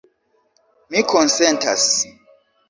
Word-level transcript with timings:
Mi 0.95 1.03
konsentas. 1.11 1.87